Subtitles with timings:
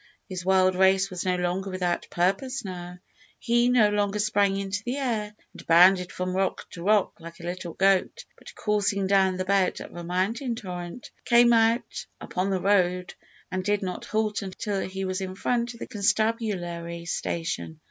[0.27, 2.97] His wild race was no longer without purpose now.
[3.37, 7.43] He no longer sprang into the air and bounded from rock to rock like a
[7.45, 12.59] wild goat, but, coursing down the bed of a mountain torrent, came out upon the
[12.59, 13.13] road,
[13.51, 17.79] and did not halt until he was in front of the constabulary station.